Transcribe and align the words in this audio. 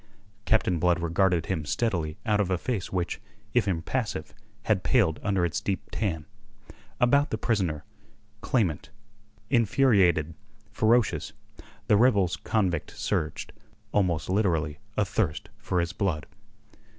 Captain 0.45 0.79
Blood 0.79 0.99
regarded 0.99 1.45
him 1.45 1.63
steadily 1.63 2.17
out 2.25 2.41
of 2.41 2.49
a 2.49 2.57
face 2.57 2.91
which, 2.91 3.21
if 3.53 3.67
impassive, 3.67 4.33
had 4.63 4.81
paled 4.81 5.19
under 5.21 5.45
its 5.45 5.61
deep 5.61 5.89
tan. 5.91 6.25
About 6.99 7.29
the 7.29 7.37
prisoner, 7.37 7.83
clamant, 8.41 8.89
infuriated, 9.51 10.33
ferocious, 10.71 11.33
the 11.85 11.97
rebels 11.97 12.35
convict 12.35 12.97
surged, 12.97 13.53
almost 13.91 14.27
literally 14.27 14.79
"athirst 14.97 15.49
for 15.59 15.79
his 15.79 15.93
blood." 15.93 16.25